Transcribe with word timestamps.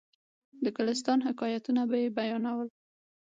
د 0.63 0.65
ګلستان 0.77 1.19
حکایتونه 1.27 1.81
به 1.89 1.97
یې 2.03 2.09
بیانول. 2.17 2.67